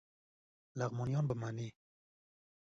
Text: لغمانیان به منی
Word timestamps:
لغمانیان 0.79 1.25
به 1.29 1.33
منی 1.41 1.69